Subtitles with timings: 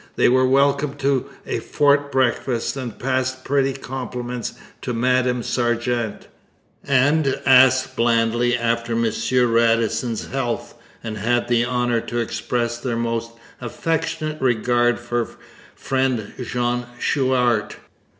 [0.15, 6.27] They were welcomed to a fort breakfast and passed pretty compliments to Madame Sargeant,
[6.83, 9.03] and asked blandly after M.
[9.51, 15.35] Radisson's health, and had the honour to express their most affectionate regard for
[15.75, 17.75] friend Jean Chouart.